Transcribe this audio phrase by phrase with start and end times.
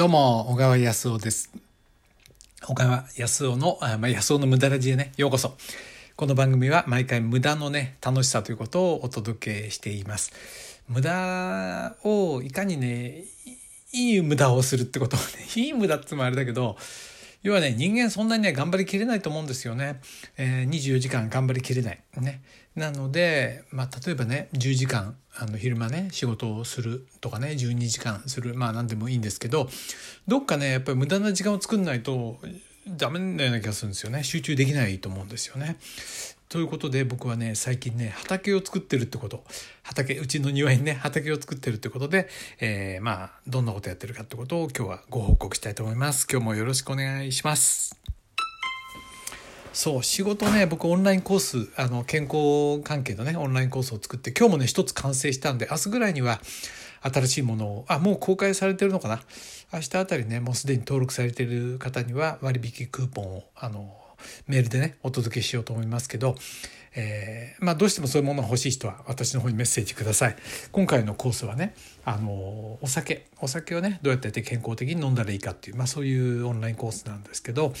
[0.00, 1.52] どうも、小川康夫です。
[2.62, 5.58] 小川康夫の、あまあ、康夫の無駄ラジへね、ようこそ。
[6.16, 10.32] この番組は毎回無駄のね、楽しさということをお届けしています。
[10.88, 13.24] 無駄をいかにね、
[13.92, 15.26] いい無駄をするってことをね、
[15.62, 16.78] いい無駄ってもあれだけど、
[17.42, 20.00] 要はね、人間そんなにね、頑張りきれないと思うんですよね。
[20.36, 22.00] えー、24時間頑張りきれない。
[22.18, 22.42] ね。
[22.76, 29.68] なので、まあ、例えばね、10時間、あの、昼間ね、仕事をするとかね、12時間する、まあ、何でもいいんですけど、
[30.28, 32.38] どっかね、やっぱり無駄な時間を作んないと、
[32.86, 34.22] ダメなような気がするんですよね。
[34.22, 35.76] 集中できないと思うんですよね。
[36.50, 39.44] ということで僕はね最近ね畑を作ってるってこと。
[39.84, 46.26] 畑うちの庭にね畑を作ってるってことで、えー、まあどんなことやってるかってことを今日はご報告したいと思います。
[46.28, 47.96] 今日もよろしくお願いします。
[49.72, 56.40] そう仕事ね僕オンラインコースあの健康関係のねオンラインコースを作って今日もね一つ完成したんで明日ぐらいには
[57.02, 59.20] 新しいものをあもう公開されてるのかな。
[59.72, 63.99] 明日あたりねもうすでに登録されてる方には割引クーポンをあの
[64.46, 66.34] メールでねお届けしようと思いますけど、
[66.94, 70.36] えー、まあどうしてもそういうものが欲しい人は私の方にメッセージください。
[70.72, 73.26] 今回のコースはねあのお酒。
[73.40, 77.72] お酒をねどうやってやって健康的に飲んだらいいかっていう、まあ、そういうオンラインコースなんですけど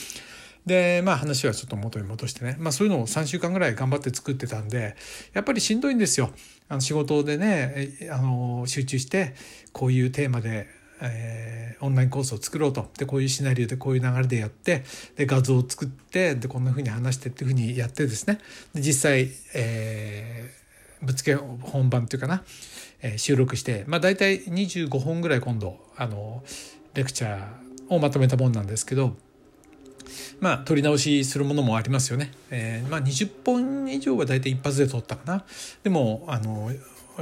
[0.66, 4.96] でまあ話はちょっと元に戻してね、まあ、そういうのを3週間ぐらい頑張って作ってたんで
[5.32, 6.30] やっぱりしんどいんですよ。
[6.68, 9.34] あの仕事でねあの集中して
[9.72, 10.68] こういうテーマで
[11.02, 14.84] えー、オンラインコースを作ろうとでこういうシナリオでこういう流れでやって
[15.16, 18.38] で画像を作ってでこんな風に話してっていう風にやってですね
[18.74, 22.42] で実際、えー、ぶつけ本番っていうかな、
[23.02, 26.42] えー、収録してまあ大体25本ぐらい今度あの
[26.94, 29.16] レクチャーをまとめたもんなんですけど
[30.40, 32.32] まあ取り直しするものもありますよね。
[32.50, 35.44] えー、まあ20本以上は大体一発で撮ったかな。
[35.82, 36.72] でもあの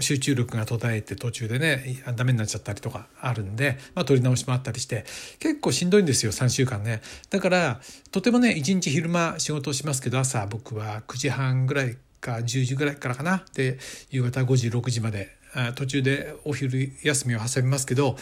[0.00, 5.04] 集中力が途絶えて途中でねダメになっちゃったりとかあるんで、まあ、取り直しもあったりして
[5.38, 7.00] 結構しんどいんですよ3週間ね。
[7.30, 13.44] だからとてもね一日昼間仕事をしますけど朝僕は9時半ぐらいか10時ぐらいからかな。
[13.54, 13.78] で
[14.10, 15.36] 夕方5時6時まで
[15.74, 18.16] 途中でお昼休みを挟みますけど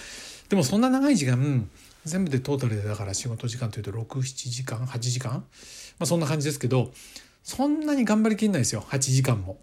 [0.48, 1.68] でもそんな長い時間
[2.04, 5.42] 全部でトータルでだから仕事時間というと67時間8時間、ま
[6.00, 6.92] あ、そんな感じですけど
[7.42, 9.58] そんなに頑張りきんないですよ8時間も。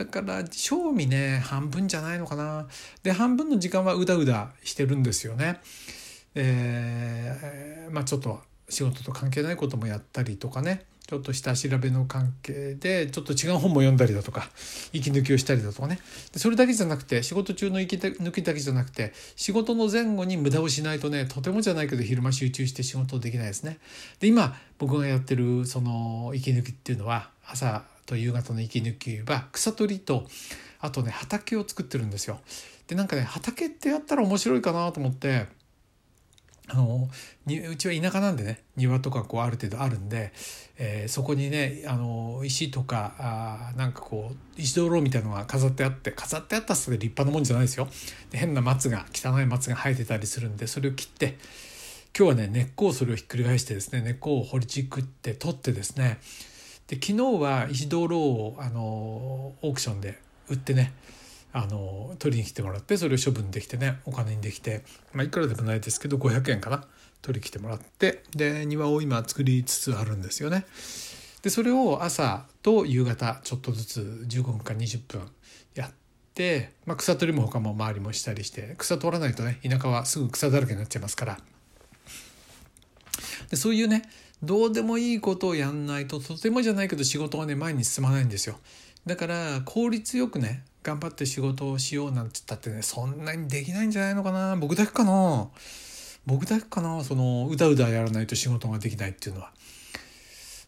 [0.00, 2.66] だから賞味ね半分じゃないのかな
[3.02, 5.60] で半分の時間はうだうだしてるんですよね。
[6.34, 8.40] えー、まあちょっと
[8.70, 14.48] 仕事と関係ないこともやったりとかねちょっと下調べの関係でちょっと違う本も読んだりだとか
[14.94, 15.98] 息抜きをしたりだとかね
[16.34, 23.80] それだけじゃなくて仕事中の息抜きだけじゃなくて仕事の前後に無駄をしないとねとてもじゃないけど昼間集中して仕事できないですね。
[24.20, 30.26] で今僕がやってるその息抜きっていうのは朝と夕方の息抜きは草取りと
[30.80, 32.40] あとね畑を作ってるんですよ。
[32.88, 35.46] でなんかね畑ってやったら面白いかなと思って
[36.66, 37.08] あの
[37.46, 40.32] うちは田舎なんでね庭とかこうある程度あるんで、
[40.76, 47.86] えー、そこにねあの石とかあなんかこう石灯籠みたいのが飾ってあって飾ってあったっす立派なもんじゃないですよ。
[48.30, 51.38] で変な松が汚い松が生えてたりするんでそれを切って
[52.16, 56.18] 今日はね根っこをそれをひっくり返してですね根っこを掘りちくって取ってですね
[56.90, 60.18] で昨日は石灯籠をあのオークションで
[60.48, 60.92] 売ってね
[61.52, 66.84] あの取りに来てもらってそれを処分できてねお金にできて、まあ、いくらでもないですけど500円かな
[67.22, 70.66] 取りに来てもらってで庭を今作りつつあるんですよね。
[71.42, 75.22] でそれを朝と夕方ちょっとずつ15分か20分
[75.76, 75.90] やっ
[76.34, 81.38] て、まあ、草取りも他も周りもしたりして草取らないとね田舎はすぐ草だらけになっちゃいますから
[83.48, 84.02] でそういうね
[84.42, 88.58] どうでもいいことをやんないととてもじゃないけど仕事はね前に進まないんですよ。
[89.06, 94.56] だから効率よくね頑張って仕事をしようなんて言ったってねそんなにできないんじゃないのかな。
[94.56, 95.48] 僕だけかな。
[96.26, 99.52] 僕だけかなそのうだうだやらないと仕事ができないっていうのは。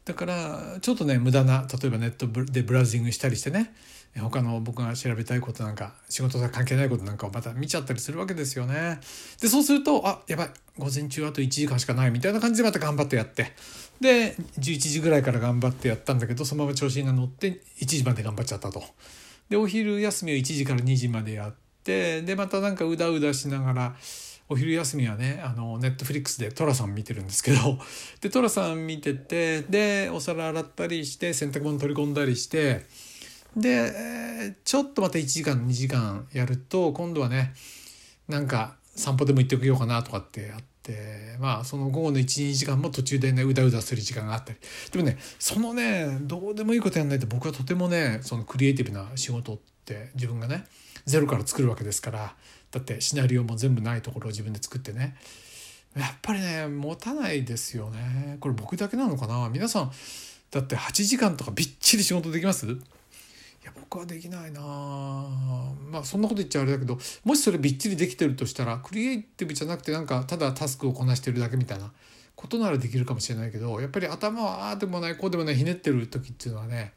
[0.04, 3.72] だからちょっとね無駄な例えばネットでブラウジングしたりしてね
[4.20, 9.00] 他の僕が調べたいことなんか仕事と関係ないことなんかをまた見ちゃったりするわけですよね。
[9.40, 13.52] でそうするとあやばい午前中あと1時間しかないみたいな感じでまた頑張ってやって
[14.00, 18.82] で11時ぐらいから頑張ってやったんだけどそのまま調子が乗って1時まで頑張っちゃったと。
[19.48, 23.96] でお昼休みを1時から2時までやってでまたなんかうだうだしながら
[24.52, 27.78] お昼休みはねあのネットフリックスで寅さん見てるんですけど。
[28.20, 32.86] で寅さん見ててでお皿洗ったりして洗濯物取り込んだりして
[33.56, 37.54] でちょっとまた1時間2時間やると今度はね
[38.28, 44.58] なんか散歩でも行ってこようかなとかってやってまあその午後の12時間も途中でねうだうだする時間があったり。
[44.90, 50.64] でもねそのねどうでもいいことやんないと僕はとてもねそのクリエイティブな仕事って自分がね
[51.04, 52.34] ゼロから作るわけですから
[52.72, 55.14] だってシナリオも全部ないところを自分で作ってね。
[55.96, 58.38] やっぱりね持たないですよね。
[58.40, 59.48] これ僕だけなのかな？
[59.50, 59.92] 皆さん
[60.50, 62.66] だって8時間とかびっちり仕事できます？
[62.66, 62.70] い
[63.64, 64.60] や僕はできないな。
[64.60, 71.92] まあそんなこと言っちゃあれだけどもしそれびっちりできてるとしたらクリエイティブじゃなくてなんかただタスクをこなしてるだけみたいな
[72.34, 76.94] ことならできるかもしれないけどやっぱり頭はああでもないこうでもないひねってる時っていうのはね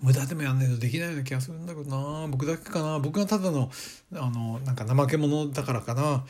[0.00, 2.26] 無駄でもやんないとできないような気がするんだけどな。
[2.28, 2.98] 僕だけかな。
[2.98, 3.70] 僕がただの
[4.14, 6.24] あのなんか怠け者だからかな。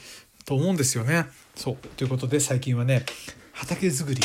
[0.44, 1.26] と思うんですよね。
[1.54, 1.76] そう。
[1.76, 3.04] ということで最近はね
[3.52, 4.20] 畑作り。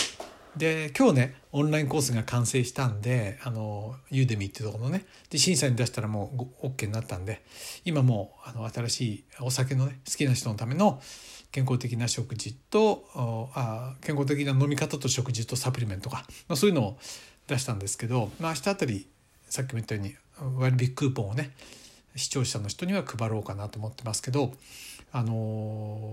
[0.56, 5.06] で今日ねオンラインコースが完成したんであのユーデミーっていうところのね。
[5.30, 7.44] で審査に出したらもう OK になったんで。
[7.84, 11.02] 今もうあの新しいお酒のね好きな人のための
[11.52, 16.98] 健康的な食事とあ健康的な飲み方と食事とサプリメントとか、まあ、そういうのを
[17.48, 19.08] 出したんですけど、まあ、明日あたり
[19.54, 20.16] さっきも言ったように
[20.60, 21.52] 割引クーポンをね
[22.16, 24.52] 視聴者の人には配ろうかなと思ってますけど
[25.12, 26.08] あの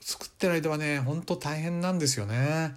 [0.00, 2.74] ー、作ってる間はね本当大変なんですよね。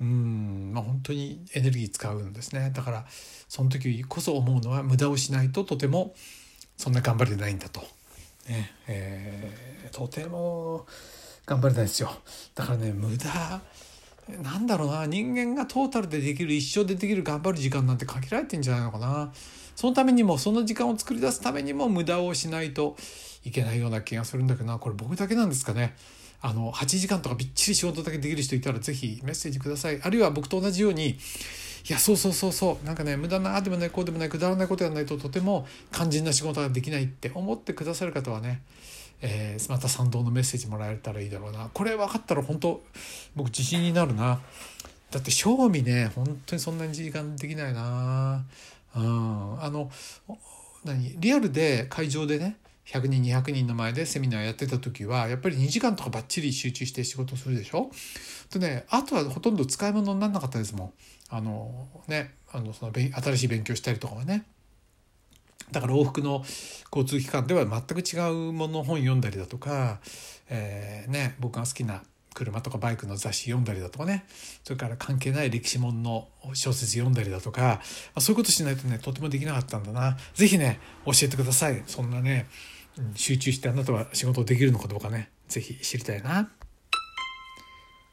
[0.00, 2.70] うんまあ本当にエネルギー使うんですね。
[2.72, 3.04] だから
[3.48, 6.14] その時こそ思うのは無駄をしないととても
[6.76, 7.80] そんな頑張れないんだと、
[8.48, 10.86] ねえー、とても
[11.46, 12.12] 頑張れないですよ。
[12.54, 13.60] だからね無駄
[14.42, 15.06] なんだろうな。
[15.06, 19.32] 人間がトータルでできる一生でできる頑張る時間なんて限られてんじゃないのかな。
[19.76, 22.96] そのためにもその時間を作り出すためにも無駄をしないと
[23.44, 24.78] いけないような気がするんだけどな。
[24.78, 25.94] これ僕だけなんですかね。
[26.40, 30.00] あの8時間とかびっちり仕事だけできる人いたら是非メッセージください。
[30.02, 31.16] あるいは僕と同じようにい
[31.88, 32.86] やそうそうそうそう。
[32.86, 38.62] なんかね無駄なあでもないこうでもないくだらないことやらないととても肝心な仕事ができないって思ってくださる方はね
[39.26, 41.70] えー、また賛同のメッセージもらえたらいいだろうな。
[41.72, 42.84] これ分かったら本当
[43.34, 44.38] 僕自信になるな。
[45.10, 48.44] だって賞味ね本当にそんなに時間できないな。
[48.94, 49.62] うん。
[49.62, 49.90] あの
[50.84, 57.90] 何リアルで会場でね100人200人の前でセミナーやってた時はやっぱり2時間とかばっちり集中して仕事するでしょ？
[58.52, 60.92] でねあとはほとんど使い物にならなかったですもん。
[61.30, 64.44] あのねあのその新しい勉強したりとかはね。
[65.74, 66.44] だから往復の
[66.94, 68.16] 交通機関では全く違
[68.48, 70.00] うもの本読んだりだとか、
[70.48, 74.24] えー、ね、僕が好きな車とかバイクの雑誌読んだりだとかね。
[74.62, 77.80] それから関係ない歴史本の小説読んだりだとか、
[78.18, 80.16] そういうことしないとねとてもできなかったんだな。
[80.34, 81.82] 是非ね教えてください。
[81.86, 82.46] そんなね
[83.14, 85.30] 集中してあなたは仕事できるのかどうかね。
[85.48, 86.50] 是非知りたいな。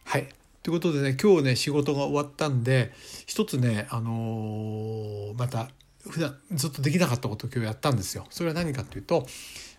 [0.06, 0.28] はい。
[0.64, 2.92] ということでね今日ね仕事が終わったんで
[3.26, 5.70] 一つねあのー、また
[6.10, 8.26] 普段ずっとできなかったことを今日やったんですよ。
[8.30, 9.26] それは何かというと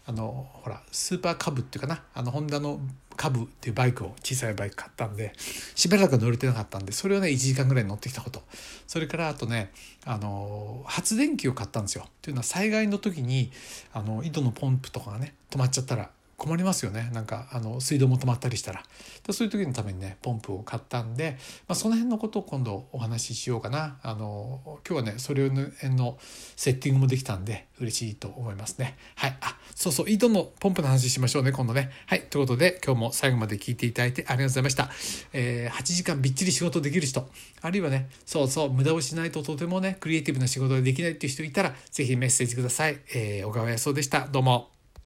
[0.07, 2.81] あのほらスーパーカブっていうかなあのホンダの
[3.17, 5.33] カブっていうバイクを小さいバイク買ったんで
[5.75, 8.43] しばらく乗れてなかったんでそれをね1時間ぐらい乗ってきたこと
[8.87, 9.71] それからあとね
[10.05, 12.07] あの発電機を買ったんですよ。
[12.21, 13.53] というのは災害の時に
[13.93, 16.11] あの井戸のポンプとかがね止まっちゃったら
[16.43, 17.09] 困りますよね。
[17.13, 18.83] なんかあの水道も止まったりしたら。
[19.31, 21.37] そういう時のためにねポンプを買ったんで、
[21.69, 23.99] まあ、その辺のことを今度お話ししようかな。
[24.03, 26.19] あの今日はねそれの辺の
[26.57, 28.97] セッティングもできたんで嬉しいと思いますね。
[29.15, 29.37] はい。
[29.41, 31.93] あそうそう井戸のポンプの話しましょうね今度ね。
[32.07, 32.23] はい。
[32.23, 34.91] ということで今日も最後まで聞いていただいてありがとうございました、
[35.33, 37.29] えー、8時間びっちり仕事できる人。
[37.61, 44.27] あるいはねそうそう無駄をしないととてもねクリエイティブな仕事ができないっていう人いたら是非メッセージください、えー、小川康夫でした。
[44.27, 44.72] どうも。